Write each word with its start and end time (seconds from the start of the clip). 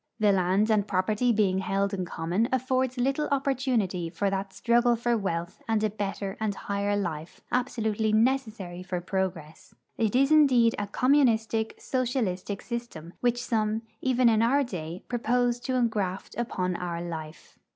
The 0.17 0.31
land 0.31 0.71
and 0.71 0.87
property 0.87 1.31
being 1.31 1.59
held 1.59 1.93
in 1.93 2.05
common 2.05 2.49
affords 2.51 2.97
little 2.97 3.27
opportunity 3.27 4.09
for 4.09 4.31
that 4.31 4.51
struggle 4.51 4.95
for 4.95 5.15
wealth 5.15 5.61
and 5.67 5.83
a 5.83 5.91
better 5.91 6.35
and 6.39 6.55
higher 6.55 6.97
life 6.97 7.41
absolutely 7.51 8.11
necessary 8.11 8.81
for 8.81 8.99
progress. 8.99 9.75
It 9.99 10.15
is 10.15 10.31
indeed 10.31 10.73
a 10.79 10.87
communistic, 10.87 11.75
socialistic 11.77 12.63
system, 12.63 13.13
which 13.19 13.43
some, 13.43 13.83
even 14.01 14.27
in 14.27 14.41
our 14.41 14.63
day, 14.63 15.03
propose 15.07 15.59
to 15.59 15.75
engraft 15.75 16.33
upon 16.35 16.75
our 16.77 16.99
life. 16.99 17.59